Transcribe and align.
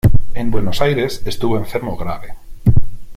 En 0.33 0.49
Buenos 0.49 0.81
Aires 0.81 1.21
estuvo 1.27 1.59
enfermo 1.59 1.95
grave. 1.95 2.33